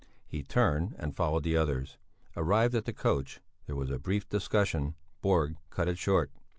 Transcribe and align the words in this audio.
He 0.25 0.41
turned 0.41 0.95
and 0.97 1.15
followed 1.15 1.43
the 1.43 1.55
others. 1.55 1.99
Arrived 2.35 2.73
at 2.73 2.85
the 2.85 2.91
coach, 2.91 3.39
there 3.67 3.75
was 3.75 3.91
a 3.91 3.99
brief 3.99 4.27
discussion. 4.27 4.95
Borg 5.21 5.57
cut 5.69 5.87
it 5.87 5.99
short. 5.99 6.31